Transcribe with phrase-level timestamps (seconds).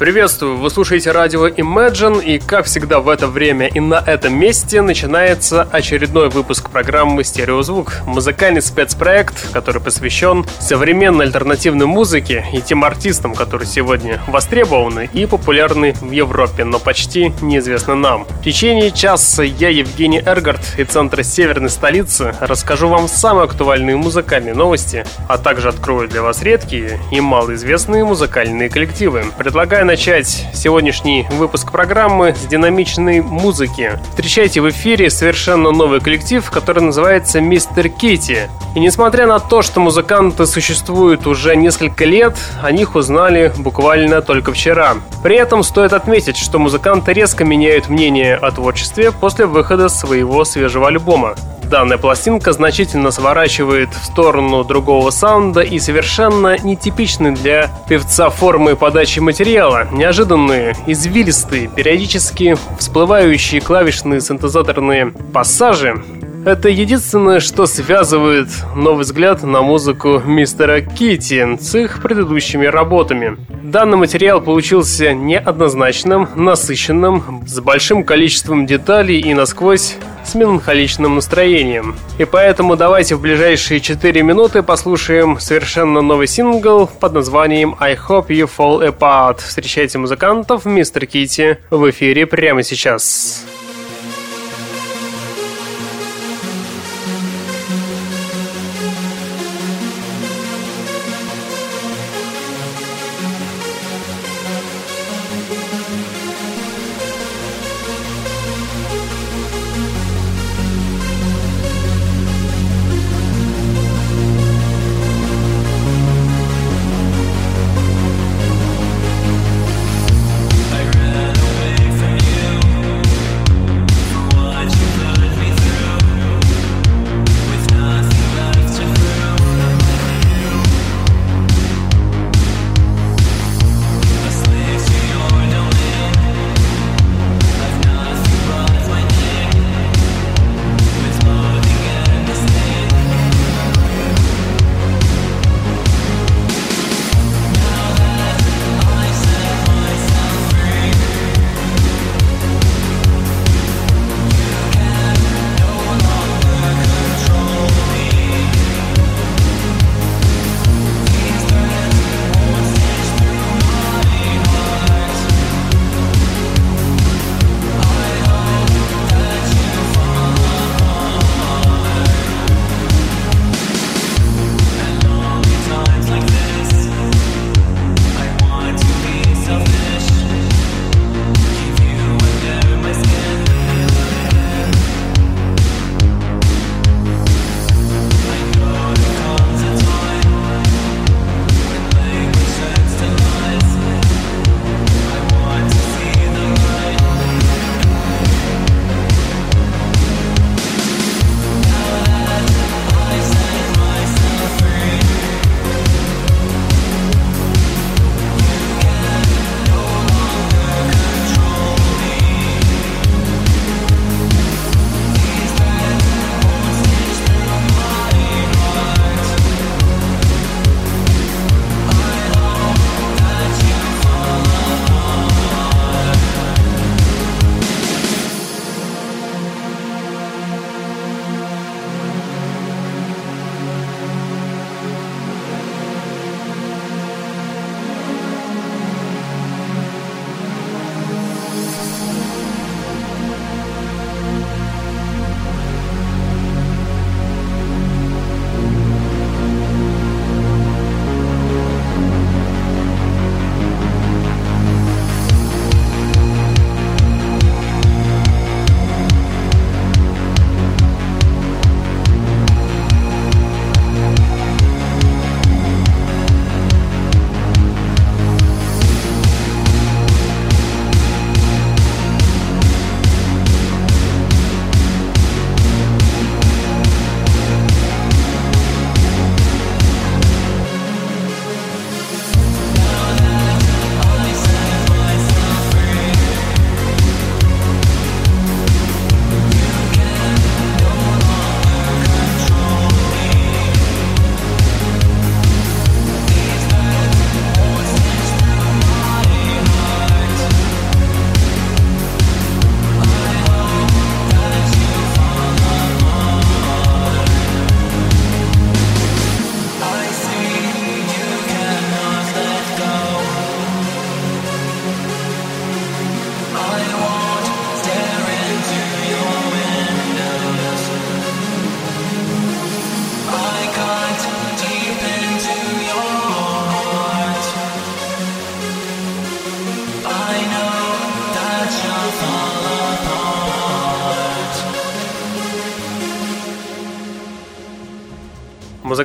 [0.00, 4.80] Приветствую, вы слушаете радио Imagine, и как всегда в это время и на этом месте
[4.80, 8.00] начинается очередной выпуск программы «Стереозвук».
[8.06, 15.92] Музыкальный спецпроект, который посвящен современной альтернативной музыке и тем артистам, которые сегодня востребованы и популярны
[16.00, 18.24] в Европе, но почти неизвестны нам.
[18.24, 24.54] В течение часа я, Евгений Эргард, из центра северной столицы, расскажу вам самые актуальные музыкальные
[24.54, 29.26] новости, а также открою для вас редкие и малоизвестные музыкальные коллективы.
[29.36, 33.98] Предлагаю начать сегодняшний выпуск программы с динамичной музыки.
[34.10, 38.48] Встречайте в эфире совершенно новый коллектив, который называется Мистер Кити.
[38.76, 44.52] И несмотря на то, что музыканты существуют уже несколько лет, о них узнали буквально только
[44.52, 44.94] вчера.
[45.24, 50.86] При этом стоит отметить, что музыканты резко меняют мнение о творчестве после выхода своего свежего
[50.86, 51.34] альбома.
[51.70, 59.20] Данная пластинка значительно сворачивает в сторону другого саунда и совершенно нетипичны для певца формы подачи
[59.20, 59.86] материала.
[59.92, 66.02] Неожиданные, извилистые, периодически всплывающие клавишные синтезаторные пассажи
[66.44, 73.36] это единственное, что связывает новый взгляд на музыку мистера Кити с их предыдущими работами.
[73.62, 81.94] Данный материал получился неоднозначным, насыщенным, с большим количеством деталей и насквозь с меланхоличным настроением.
[82.18, 88.28] И поэтому давайте в ближайшие 4 минуты послушаем совершенно новый сингл под названием I Hope
[88.28, 89.38] You Fall Apart.
[89.38, 93.44] Встречайте музыкантов Мистер Кити в эфире прямо сейчас.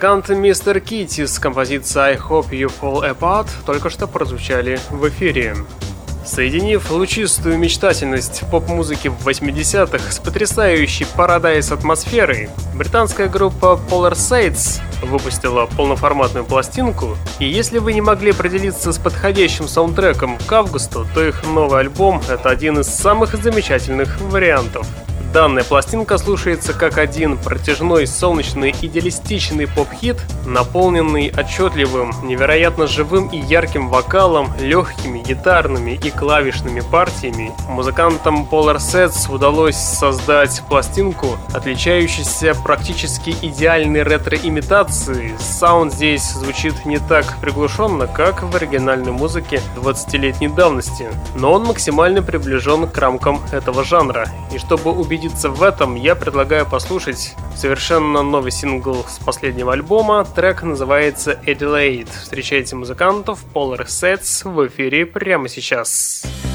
[0.05, 5.55] Музыканты Мистер Китти с композицией I Hope You Fall Apart только что прозвучали в эфире.
[6.23, 15.65] Соединив лучистую мечтательность поп-музыки в 80-х с потрясающей парадайз атмосферой, британская группа Polar Saints выпустила
[15.65, 21.43] полноформатную пластинку, и если вы не могли определиться с подходящим саундтреком к августу, то их
[21.47, 24.85] новый альбом— это один из самых замечательных вариантов.
[25.35, 30.15] Данная пластинка слушается как один протяжной, солнечный, идеалистичный поп-хит,
[30.45, 37.51] наполненный отчетливым, невероятно живым и ярким вокалом, легкими гитарными и клавишными партиями.
[37.67, 45.33] Музыкантам Polar Sets удалось создать пластинку, отличающуюся практически идеальной ретро-имитацией.
[45.37, 52.23] Саунд здесь звучит не так приглушенно, как в оригинальной музыке 20-летней давности, но он максимально
[52.23, 54.29] приближен к рамкам этого жанра.
[54.53, 60.23] И чтобы убедиться убедиться в этом, я предлагаю послушать совершенно новый сингл с последнего альбома.
[60.23, 62.09] Трек называется Adelaide.
[62.21, 65.65] Встречайте музыкантов Polar Sets в эфире прямо сейчас.
[65.65, 66.54] Сейчас.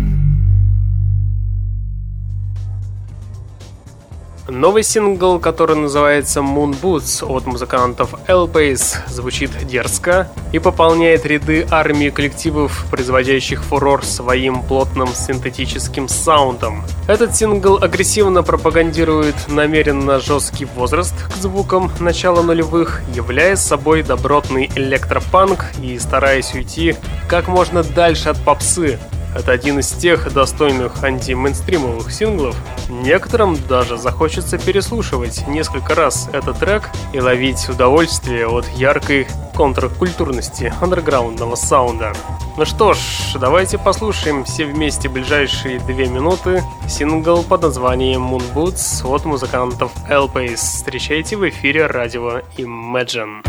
[4.61, 12.11] Новый сингл, который называется Moon Boots от музыкантов L-Base, звучит дерзко и пополняет ряды армии
[12.11, 16.83] коллективов, производящих фурор своим плотным синтетическим саундом.
[17.07, 25.71] Этот сингл агрессивно пропагандирует намеренно жесткий возраст к звукам начала нулевых, являя собой добротный электропанк
[25.81, 26.95] и стараясь уйти
[27.27, 28.99] как можно дальше от попсы,
[29.35, 32.55] это один из тех достойных анти-мейнстримовых синглов.
[32.89, 41.55] Некоторым даже захочется переслушивать несколько раз этот трек и ловить удовольствие от яркой контркультурности андерграундного
[41.55, 42.13] саунда.
[42.57, 42.99] Ну что ж,
[43.39, 50.55] давайте послушаем все вместе ближайшие две минуты сингл под названием Moon Boots от музыкантов L-Pace.
[50.55, 53.41] Встречайте в эфире радио Imagine.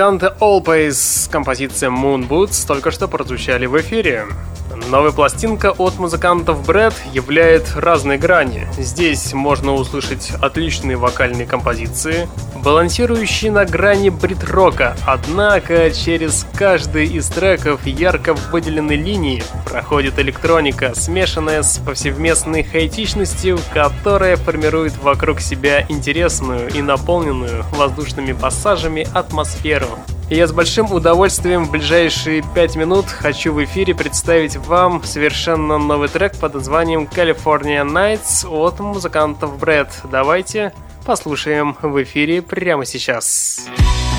[0.00, 4.24] Музыканты Always с композицией Moon Boots только что прозвучали в эфире.
[4.88, 8.66] Новая пластинка от музыкантов Брэд являет разные грани.
[8.78, 17.86] Здесь можно услышать отличные вокальные композиции, балансирующие на грани брит-рока, однако через каждый из треков
[17.86, 26.82] ярко выделенной линии проходит электроника, смешанная с повсеместной хаотичностью, которая формирует вокруг себя интересную и
[26.82, 29.88] наполненную воздушными пассажами атмосферу.
[30.30, 35.76] И я с большим удовольствием в ближайшие пять минут хочу в эфире представить вам совершенно
[35.76, 39.88] новый трек под названием California Nights от музыкантов Брэд.
[40.04, 40.72] Давайте
[41.04, 43.66] послушаем в эфире прямо сейчас.
[43.66, 44.09] Сейчас.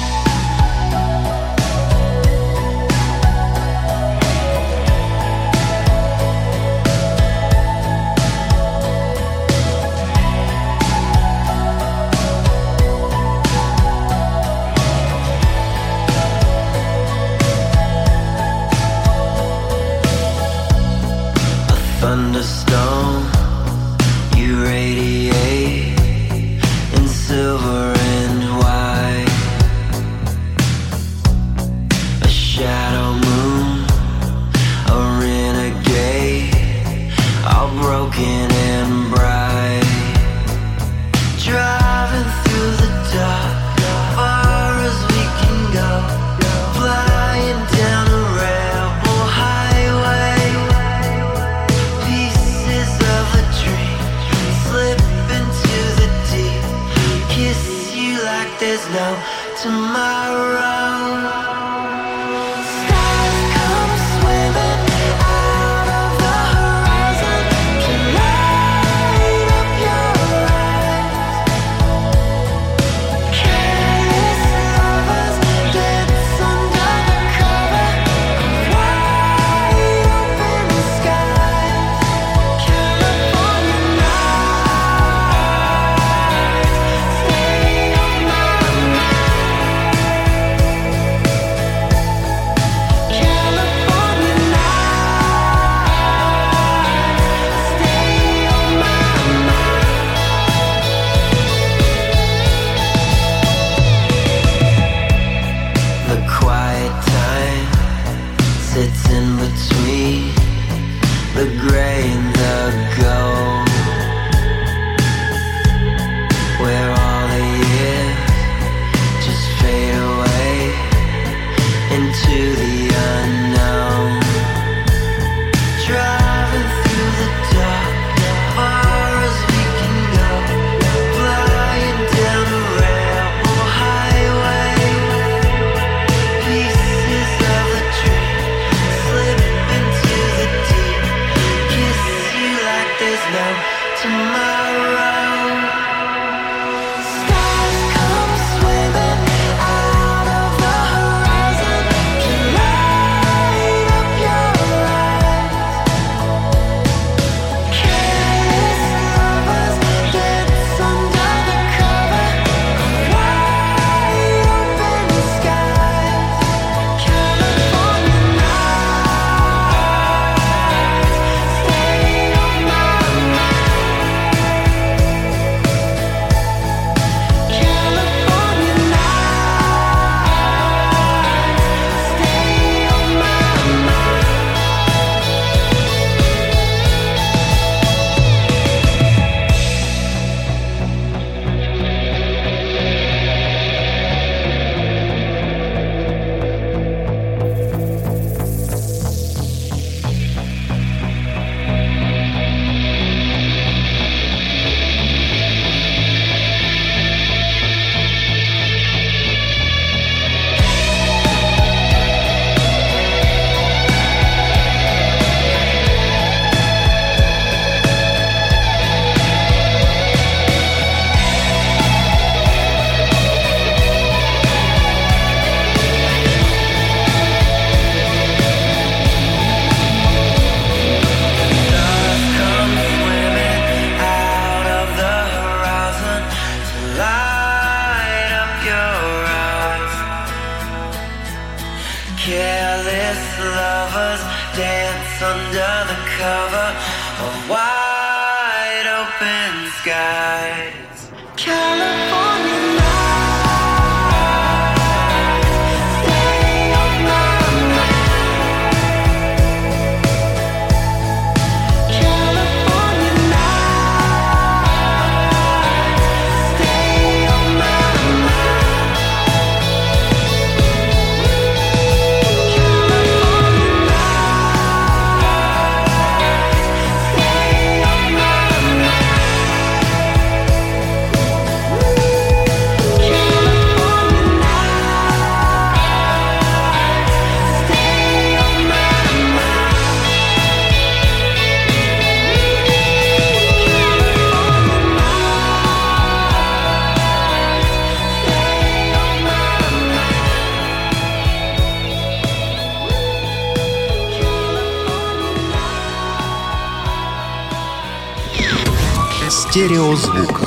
[309.52, 310.40] Стереозвук.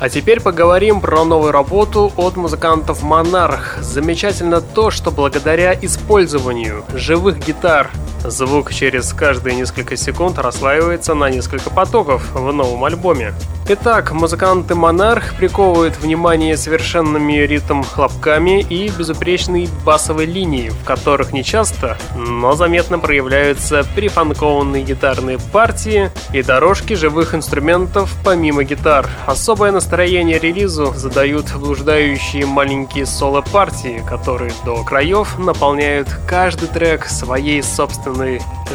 [0.00, 3.82] А теперь поговорим про новую работу от музыкантов Monarch.
[3.82, 7.90] Замечательно то, что благодаря использованию живых гитар
[8.28, 13.32] Звук через каждые несколько секунд расслаивается на несколько потоков в новом альбоме.
[13.68, 21.42] Итак, музыканты Монарх приковывают внимание совершенными ритм хлопками и безупречной басовой линией, в которых не
[21.42, 29.08] часто, но заметно проявляются прифанкованные гитарные партии и дорожки живых инструментов помимо гитар.
[29.26, 38.15] Особое настроение релизу задают блуждающие маленькие соло-партии, которые до краев наполняют каждый трек своей собственной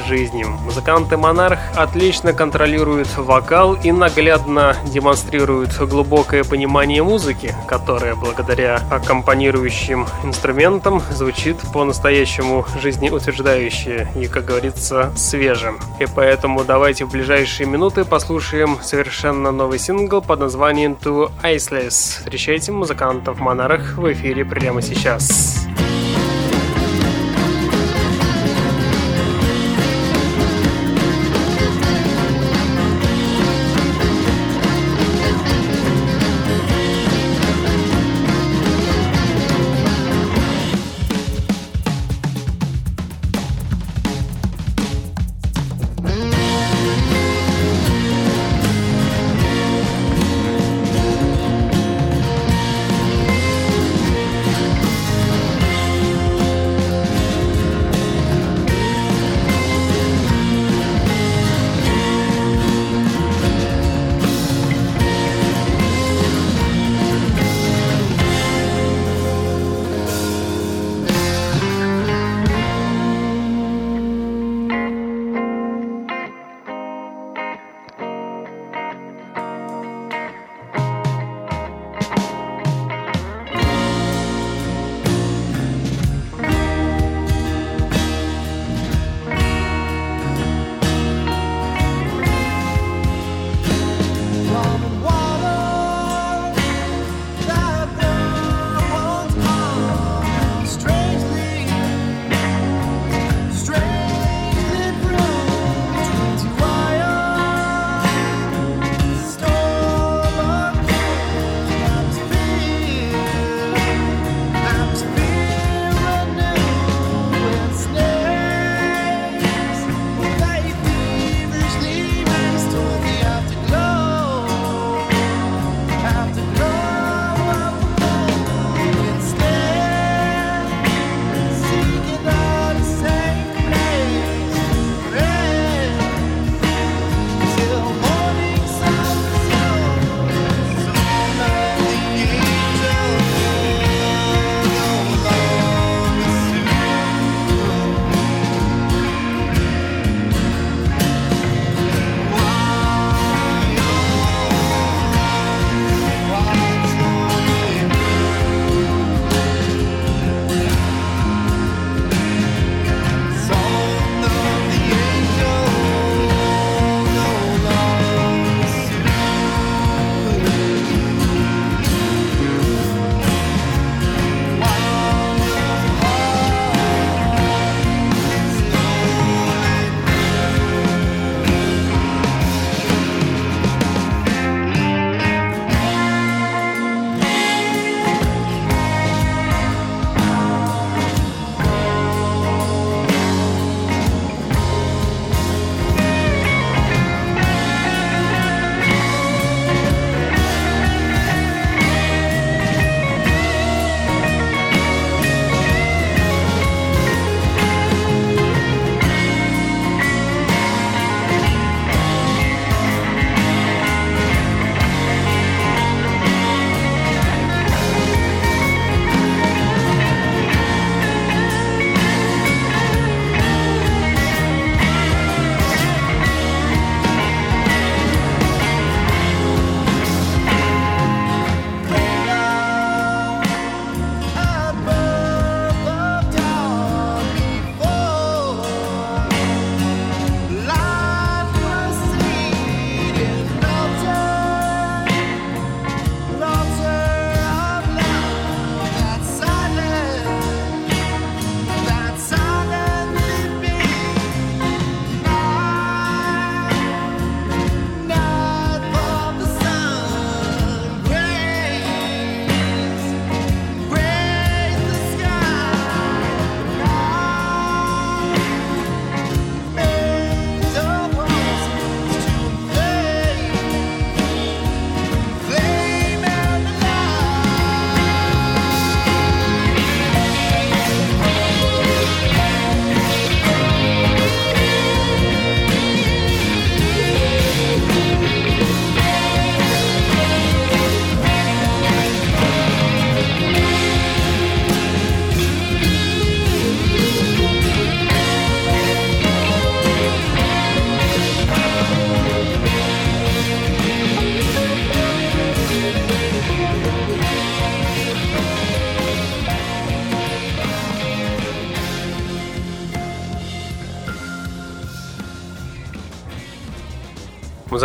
[0.08, 0.47] жизнью.
[0.63, 11.01] Музыканты Монарх отлично контролируют вокал и наглядно демонстрируют глубокое понимание музыки, которая благодаря аккомпанирующим инструментам
[11.12, 15.80] звучит по-настоящему жизнеутверждающе и, как говорится, свежим.
[15.99, 22.19] И поэтому давайте в ближайшие минуты послушаем совершенно новый сингл под названием To Iceless.
[22.19, 25.65] Встречайте музыкантов Монарх в эфире прямо сейчас.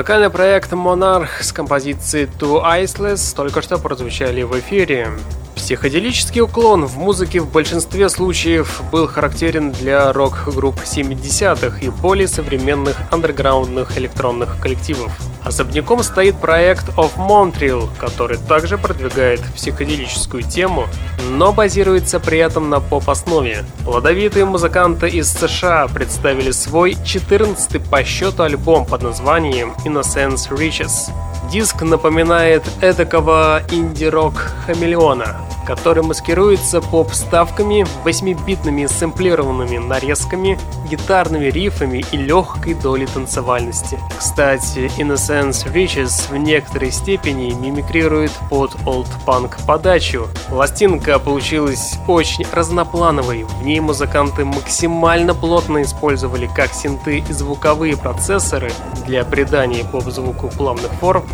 [0.06, 5.10] Музыкальный проект Monarch с композицией Two Iceless только что прозвучали в эфире.
[5.56, 12.96] Психоделический уклон в музыке в большинстве случаев был характерен для рок-групп 70-х и более современных
[13.10, 15.10] андерграундных электронных коллективов.
[15.46, 20.88] Особняком стоит проект Of Montreal, который также продвигает психоделическую тему,
[21.30, 23.64] но базируется при этом на поп-основе.
[23.84, 31.12] Плодовитые музыканты из США представили свой 14-й по счету альбом под названием Innocence Riches.
[31.50, 34.34] Диск напоминает эдакого инди-рок
[34.66, 43.98] хамелеона, который маскируется поп-ставками, 8-битными сэмплированными нарезками, гитарными рифами и легкой долей танцевальности.
[44.18, 50.28] Кстати, Innocence Riches в некоторой степени мимикрирует под олд-панк подачу.
[50.48, 58.72] Пластинка получилась очень разноплановой, в ней музыканты максимально плотно использовали как синты и звуковые процессоры
[59.06, 61.24] для придания поп-звуку плавных форм,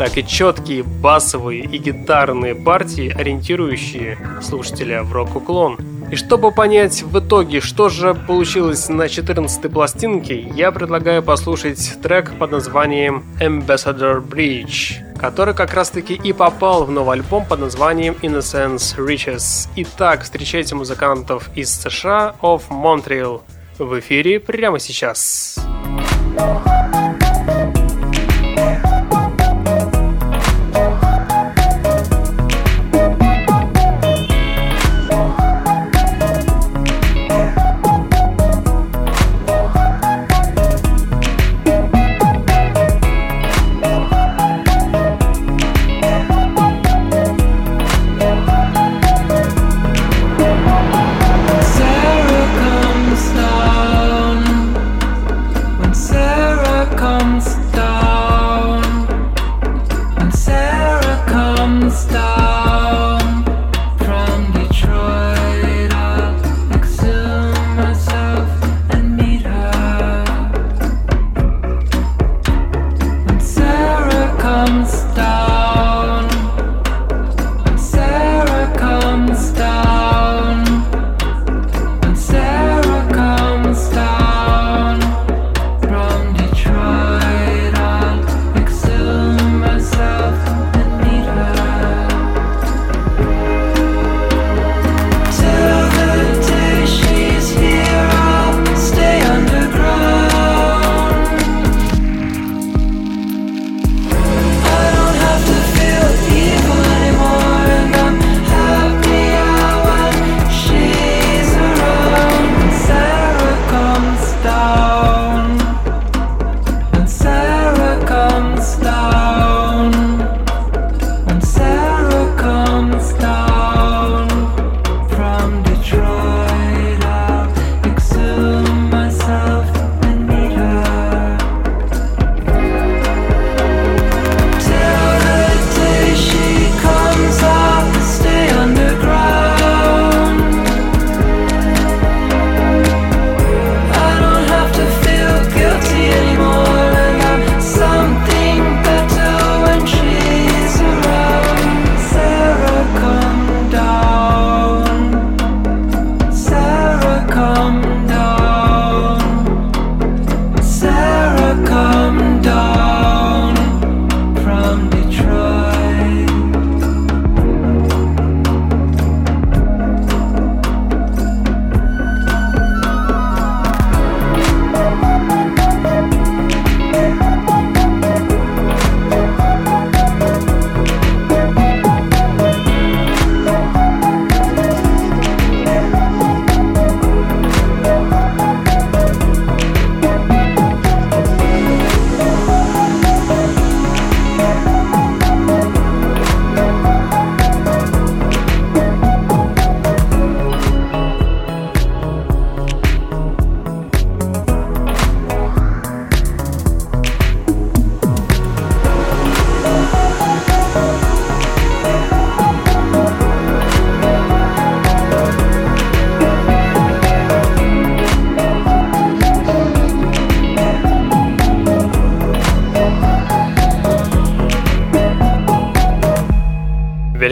[0.00, 5.76] так и четкие басовые и гитарные партии, ориентирующие слушателя в рок-уклон.
[6.10, 12.32] И чтобы понять в итоге, что же получилось на 14-й пластинке, я предлагаю послушать трек
[12.38, 18.16] под названием Ambassador Bridge, который как раз таки и попал в новый альбом под названием
[18.22, 19.68] Innocence Riches.
[19.76, 23.42] Итак, встречайте музыкантов из США of Montreal
[23.78, 25.58] в эфире прямо сейчас.
[26.38, 26.89] Thank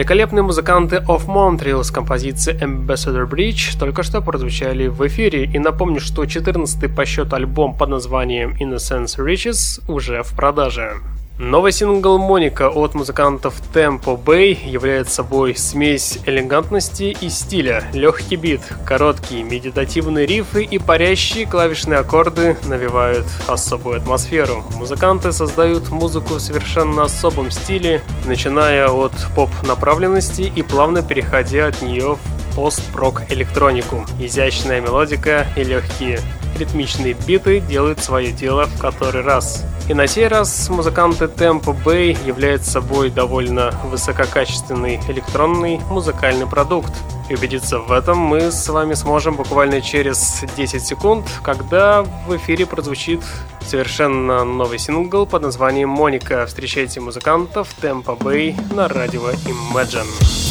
[0.09, 5.99] Великолепные музыканты of Montreal с композицией Ambassador Bridge только что прозвучали в эфире, и напомню,
[5.99, 10.93] что 14-й по счету альбом под названием Innocence Riches уже в продаже.
[11.39, 17.85] Новый сингл «Моника» от музыкантов Tempo Bay является собой смесь элегантности и стиля.
[17.93, 24.65] Легкий бит, короткие медитативные рифы и парящие клавишные аккорды навевают особую атмосферу.
[24.77, 32.15] Музыканты создают музыку в совершенно особом стиле, начиная от поп-направленности и плавно переходя от нее
[32.15, 34.05] в пост-прок электронику.
[34.19, 36.19] Изящная мелодика и легкие
[36.57, 39.65] ритмичные биты делают свое дело в который раз.
[39.89, 46.93] И на сей раз музыканты Tempo Bay являются собой довольно высококачественный электронный музыкальный продукт.
[47.27, 52.67] И убедиться в этом мы с вами сможем буквально через 10 секунд, когда в эфире
[52.67, 53.21] прозвучит
[53.65, 56.45] совершенно новый сингл под названием «Моника».
[56.45, 60.48] Встречайте музыкантов Tempo Bay на радио Imagine.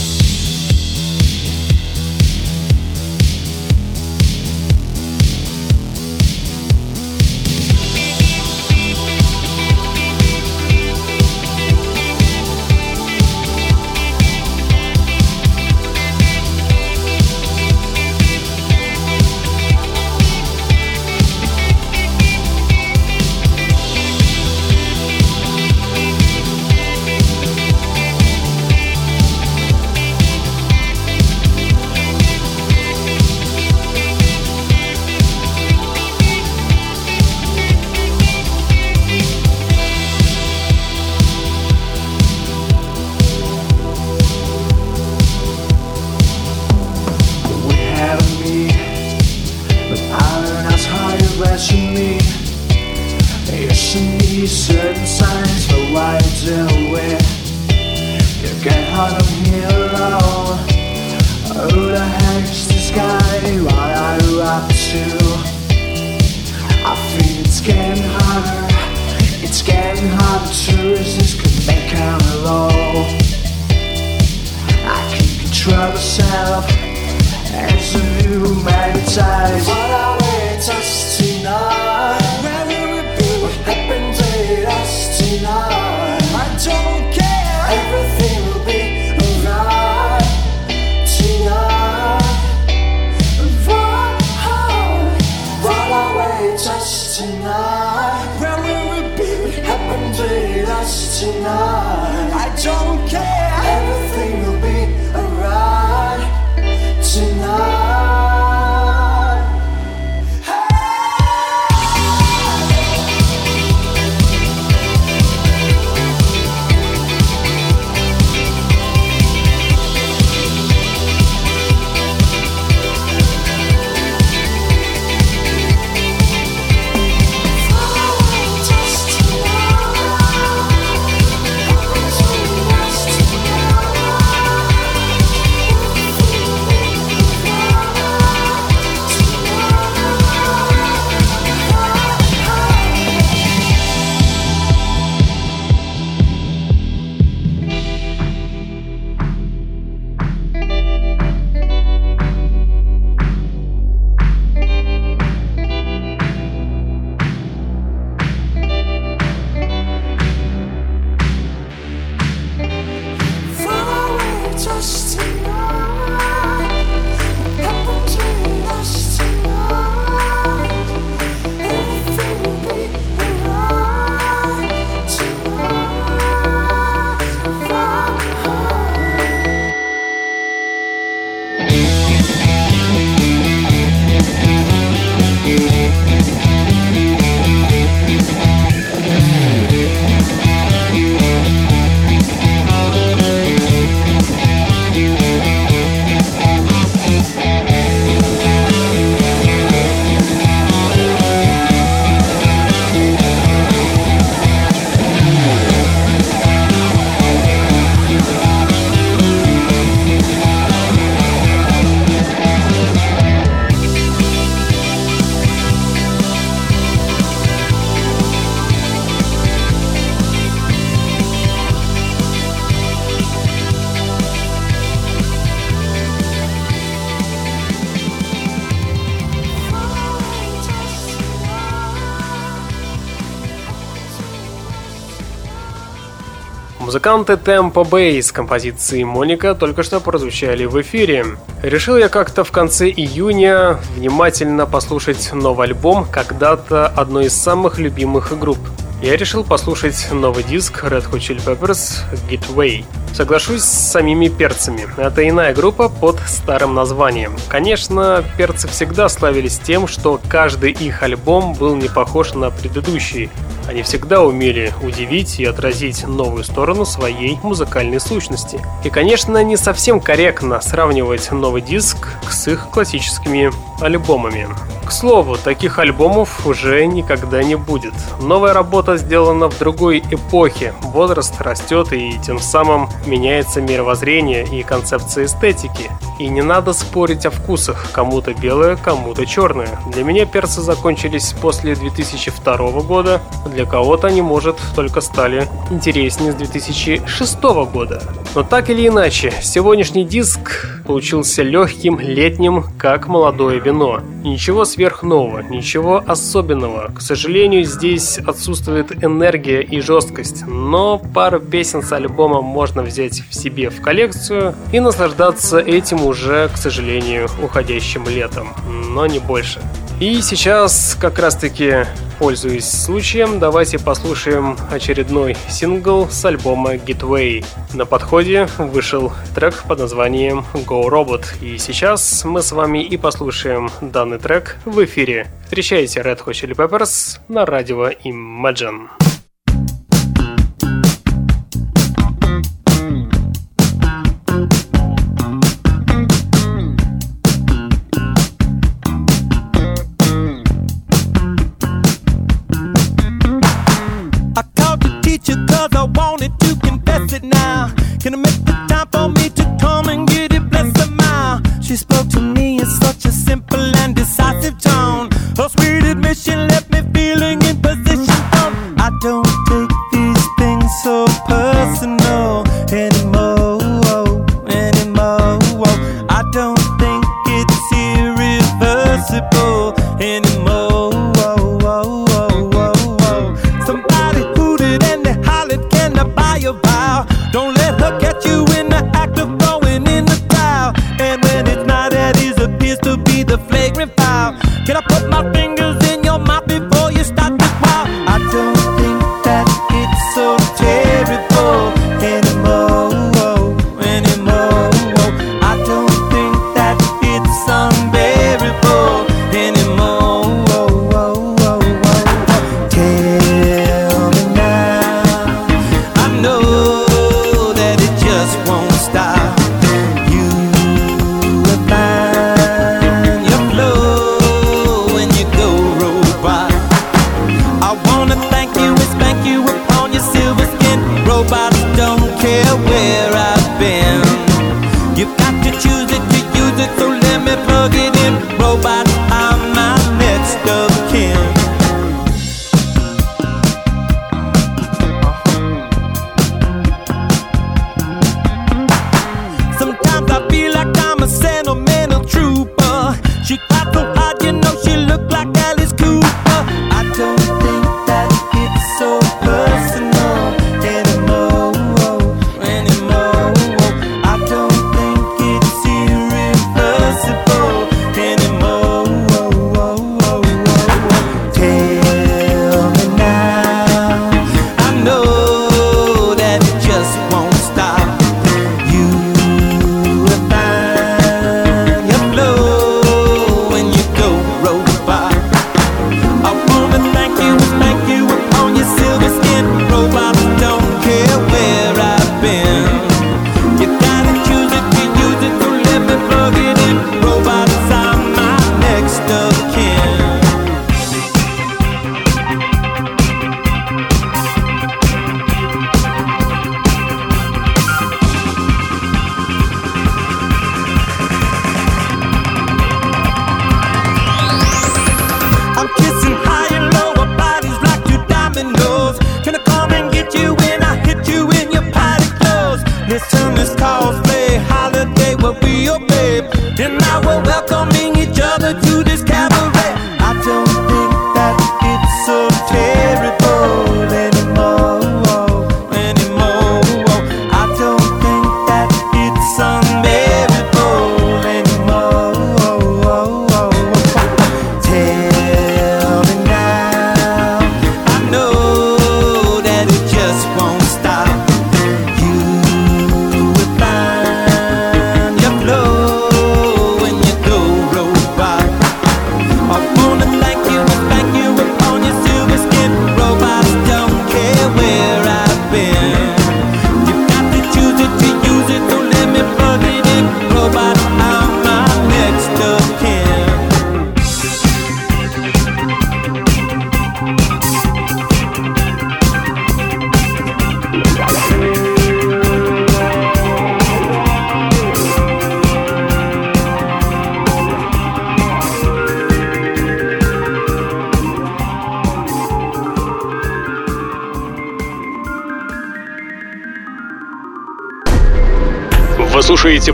[236.88, 241.26] Музыканты Tempo Bay с композицией «Моника» только что прозвучали в эфире.
[241.62, 248.38] Решил я как-то в конце июня внимательно послушать новый альбом когда-то одной из самых любимых
[248.38, 248.58] групп
[249.00, 252.84] я решил послушать новый диск Red Hot Chili Peppers Gateway.
[253.14, 254.88] Соглашусь с самими перцами.
[254.96, 257.36] Это иная группа под старым названием.
[257.48, 263.30] Конечно, перцы всегда славились тем, что каждый их альбом был не похож на предыдущий.
[263.68, 268.60] Они всегда умели удивить и отразить новую сторону своей музыкальной сущности.
[268.82, 274.48] И, конечно, не совсем корректно сравнивать новый диск с их классическими альбомами.
[274.88, 277.92] К слову, таких альбомов уже никогда не будет.
[278.22, 280.72] Новая работа сделана в другой эпохе.
[280.80, 285.90] Возраст растет и тем самым меняется мировоззрение и концепция эстетики.
[286.18, 289.78] И не надо спорить о вкусах, кому-то белое, кому-то черное.
[289.92, 296.36] Для меня перцы закончились после 2002 года, для кого-то они, может, только стали интереснее с
[296.36, 298.02] 2006 года.
[298.34, 304.00] Но так или иначе, сегодняшний диск получился легким, летним, как молодое вино.
[304.24, 306.90] Ничего сверхнового, ничего особенного.
[306.94, 313.34] К сожалению, здесь отсутствует энергия и жесткость, но пару песен с альбома можно взять в
[313.34, 318.48] себе в коллекцию и наслаждаться этим уже, к сожалению, уходящим летом,
[318.94, 319.60] но не больше.
[320.00, 321.84] И сейчас как раз таки
[322.18, 327.44] Пользуясь случаем, давайте послушаем очередной сингл с альбома Gateway.
[327.74, 331.26] На подходе вышел трек под названием Go Robot.
[331.40, 335.28] И сейчас мы с вами и послушаем данный трек в эфире.
[335.44, 339.07] Встречайте Red Hot Chili Peppers на радио Imagine.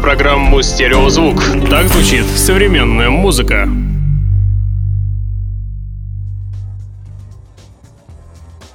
[0.05, 1.43] Программу «Стереозвук».
[1.71, 3.67] Так звучит современная музыка.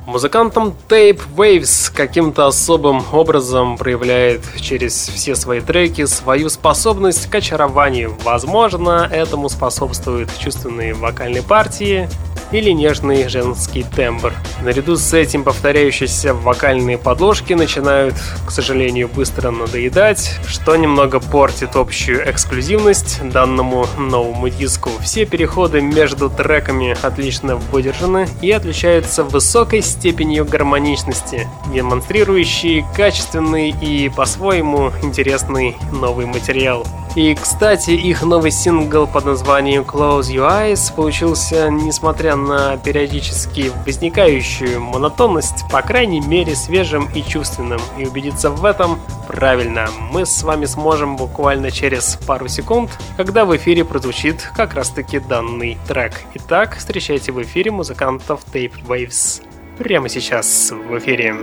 [0.07, 8.17] Музыкантом Tape Waves каким-то особым образом проявляет через все свои треки свою способность к очарованию.
[8.23, 12.09] Возможно, этому способствуют чувственные вокальные партии,
[12.51, 14.33] или нежный женский тембр.
[14.61, 22.29] Наряду с этим повторяющиеся вокальные подложки начинают, к сожалению, быстро надоедать, что немного портит общую
[22.29, 24.89] эксклюзивность данному новому диску.
[25.01, 34.91] Все переходы между треками отлично выдержаны и отличаются высокой степенью гармоничности, демонстрирующие качественный и по-своему
[35.01, 36.85] интересный новый материал.
[37.15, 44.79] И, кстати, их новый сингл под названием Close Your Eyes получился, несмотря на периодически возникающую
[44.79, 47.81] монотонность, по крайней мере свежим и чувственным.
[47.97, 53.55] И убедиться в этом правильно мы с вами сможем буквально через пару секунд, когда в
[53.57, 56.21] эфире прозвучит как раз таки данный трек.
[56.35, 59.43] Итак, встречайте в эфире музыкантов Tape Waves.
[59.77, 61.35] Прямо сейчас в эфире.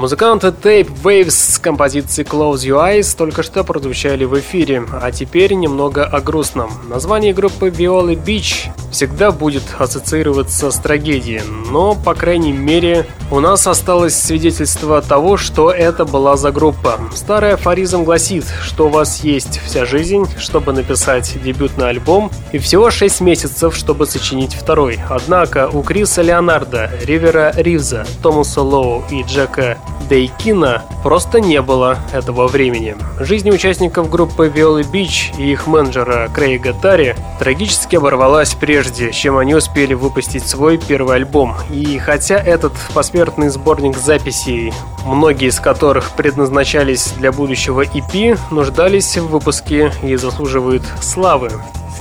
[0.00, 5.52] Музыканты Tape Waves с композицией Close Your Eyes только что прозвучали в эфире, а теперь
[5.52, 6.70] немного о грустном.
[6.88, 13.66] Название группы Viola Beach всегда будет ассоциироваться с трагедией, но, по крайней мере, у нас
[13.66, 16.98] осталось свидетельство того, что это была за группа.
[17.14, 22.90] Старый афоризм гласит, что у вас есть вся жизнь, чтобы написать дебютный альбом, и всего
[22.90, 24.98] 6 месяцев, чтобы сочинить второй.
[25.08, 29.78] Однако у Криса Леонарда, Ривера Ривза, Томаса Лоу и Джека
[30.10, 32.96] Дейкина просто не было этого времени.
[33.20, 39.54] Жизнь участников группы Viola Beach и их менеджера Крейга Тари трагически оборвалась прежде, чем они
[39.54, 41.54] успели выпустить свой первый альбом.
[41.70, 44.72] И хотя этот посмертный сборник записей,
[45.06, 51.50] многие из которых предназначались для будущего EP, нуждались в выпуске и заслуживают славы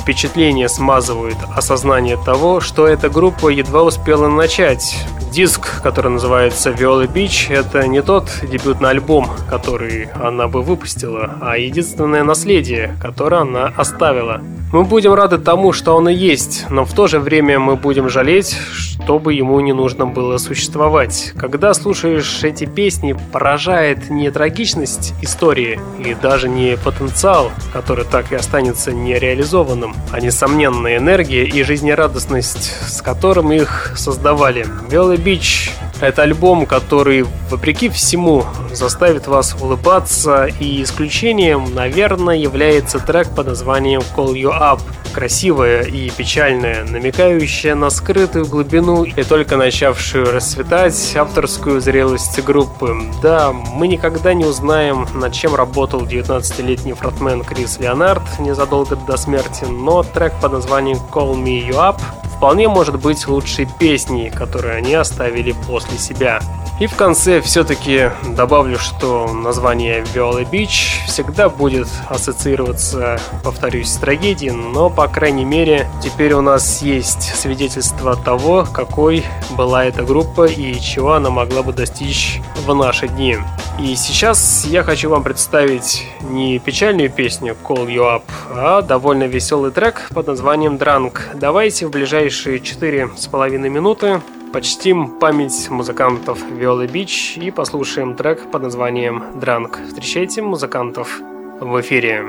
[0.01, 4.97] впечатление смазывает осознание того, что эта группа едва успела начать.
[5.31, 11.57] Диск, который называется Viola Beach, это не тот дебютный альбом, который она бы выпустила, а
[11.57, 14.41] единственное наследие, которое она оставила.
[14.71, 18.55] Мы будем рады тому, что он есть, но в то же время мы будем жалеть,
[18.71, 21.33] чтобы ему не нужно было существовать.
[21.35, 28.35] Когда слушаешь эти песни, поражает не трагичность истории и даже не потенциал, который так и
[28.35, 34.67] останется нереализованным, а несомненная энергия и жизнерадостность, с которым их создавали.
[34.91, 43.29] Белый Бич это альбом, который, вопреки всему, заставит вас улыбаться, и исключением, наверное, является трек
[43.35, 44.79] под названием Call You Up.
[45.13, 52.95] Красивая и печальная, намекающая на скрытую глубину и только начавшую расцветать авторскую зрелость группы.
[53.21, 59.65] Да, мы никогда не узнаем, над чем работал 19-летний фронтмен Крис Леонард незадолго до смерти,
[59.65, 61.99] но трек под названием Call Me You Up
[62.39, 66.39] вполне может быть лучшей песней, которую они оставили после себя.
[66.79, 74.51] И в конце все-таки добавлю, что название Viola Beach всегда будет ассоциироваться, повторюсь, с трагедией,
[74.51, 79.25] но, по крайней мере, теперь у нас есть свидетельство того, какой
[79.57, 83.37] была эта группа и чего она могла бы достичь в наши дни.
[83.77, 89.71] И сейчас я хочу вам представить не печальную песню Call You Up, а довольно веселый
[89.71, 91.19] трек под названием Drunk.
[91.33, 94.21] Давайте в ближайшие с половиной минуты
[94.53, 99.79] Почтим память музыкантов Виолы Бич и послушаем трек под названием «Дранк».
[99.87, 101.21] Встречайте музыкантов
[101.59, 102.25] в эфире.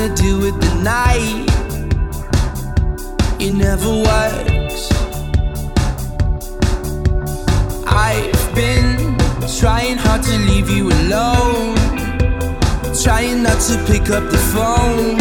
[0.00, 1.46] Trying to deal with the night
[3.38, 4.88] it never works.
[7.86, 8.96] I've been
[9.58, 11.76] trying hard to leave you alone,
[13.02, 15.20] trying not to pick up the phone.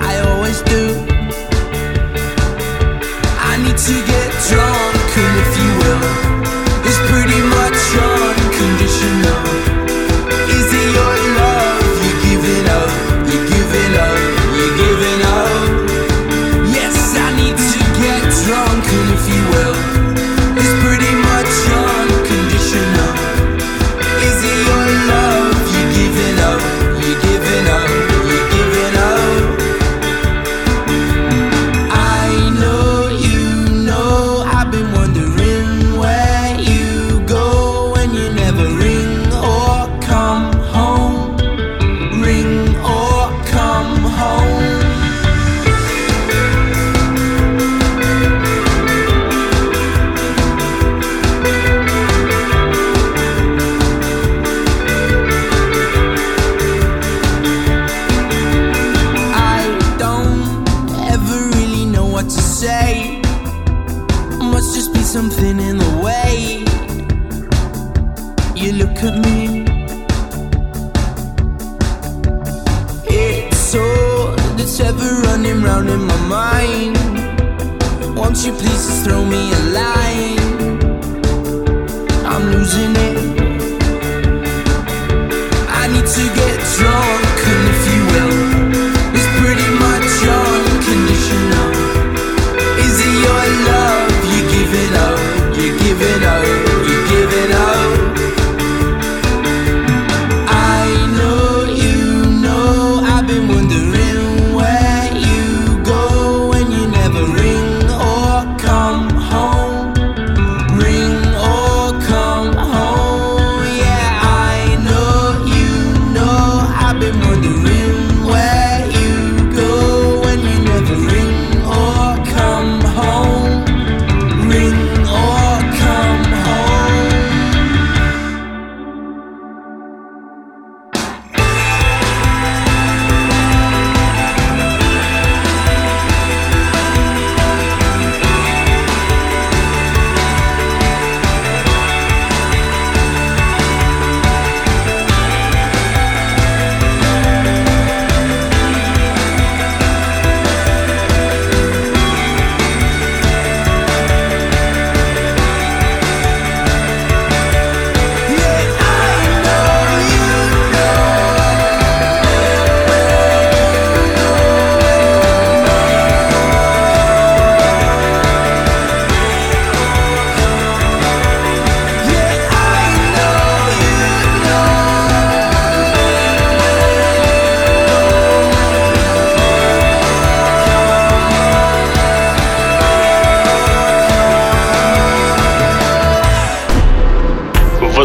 [0.00, 0.82] I always do.
[3.50, 4.19] I need to get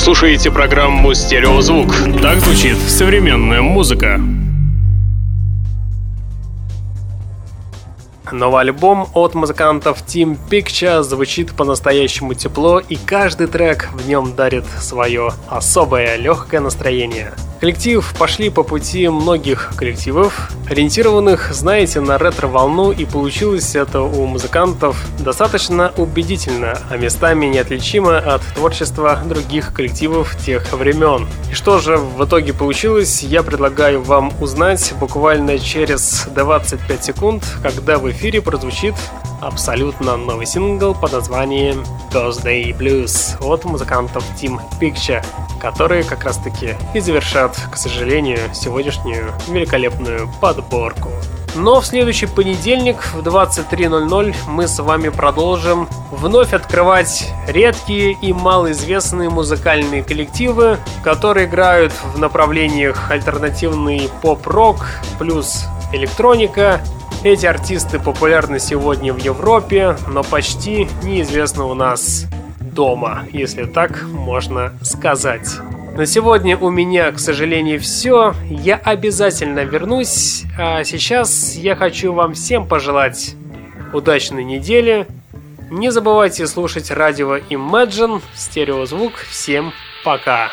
[0.06, 1.92] слушаете программу «Стереозвук».
[2.22, 4.22] Так звучит современная музыка.
[8.32, 14.66] Новый альбом от музыкантов Team Picture звучит по-настоящему тепло, и каждый трек в нем дарит
[14.80, 17.34] свое особое легкое настроение.
[17.66, 25.04] Коллектив пошли по пути многих коллективов, ориентированных, знаете, на ретро-волну, и получилось это у музыкантов
[25.18, 31.28] достаточно убедительно, а местами неотличимо от творчества других коллективов тех времен.
[31.50, 37.98] И что же в итоге получилось, я предлагаю вам узнать буквально через 25 секунд, когда
[37.98, 38.94] в эфире прозвучит
[39.42, 45.24] абсолютно новый сингл под названием Thursday Blues от музыкантов Team Picture
[45.66, 51.10] которые как раз таки и завершат, к сожалению, сегодняшнюю великолепную подборку.
[51.56, 59.30] Но в следующий понедельник в 23.00 мы с вами продолжим вновь открывать редкие и малоизвестные
[59.30, 64.86] музыкальные коллективы, которые играют в направлениях альтернативный поп-рок
[65.18, 66.82] плюс электроника.
[67.26, 72.28] Эти артисты популярны сегодня в Европе, но почти неизвестны у нас
[72.60, 75.58] дома, если так можно сказать.
[75.98, 78.36] На сегодня у меня, к сожалению, все.
[78.48, 80.44] Я обязательно вернусь.
[80.56, 83.34] А сейчас я хочу вам всем пожелать
[83.92, 85.08] удачной недели.
[85.72, 89.14] Не забывайте слушать радио Imagine, стереозвук.
[89.16, 89.74] Всем
[90.04, 90.52] пока!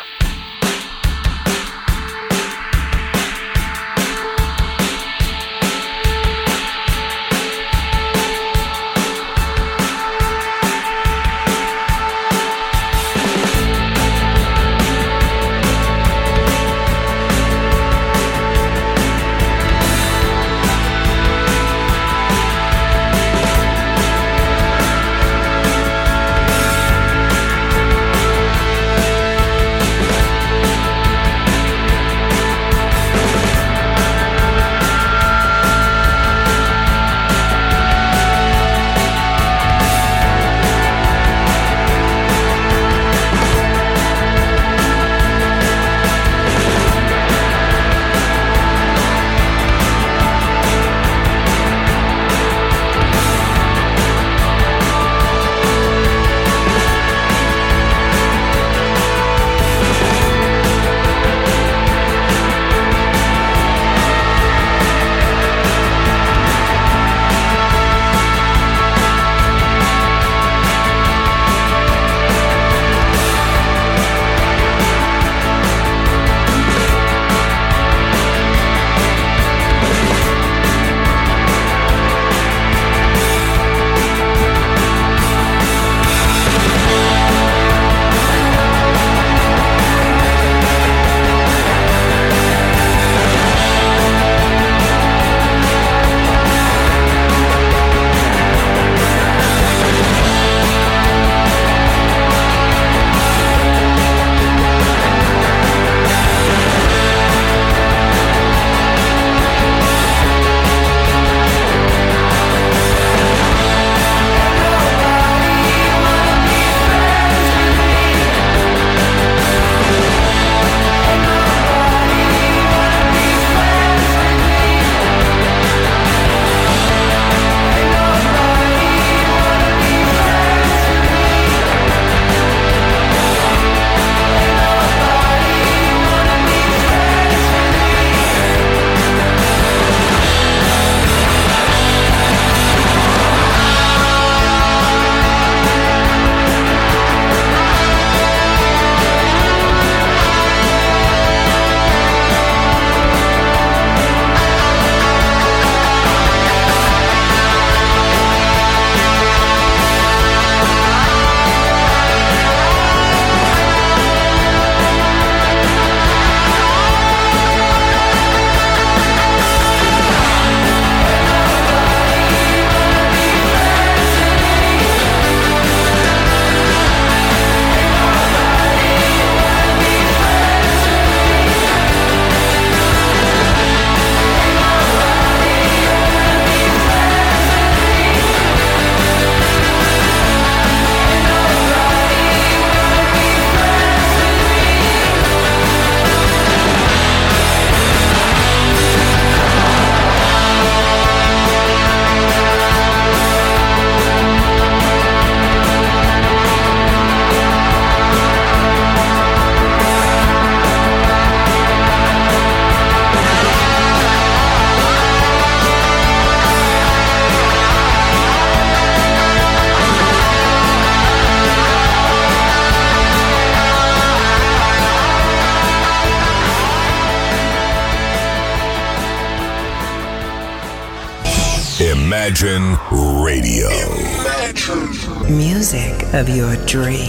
[236.73, 237.02] victory.